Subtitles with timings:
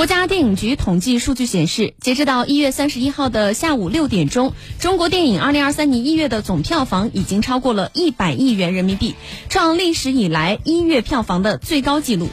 [0.00, 9.14] 国家电影局统计数据显示截止到一月三十一号的下午六点钟中国电影二零二三年一月的总票房已经超过了一百亿元人民币
[9.50, 12.30] 创历史以来一月票房的最高纪录。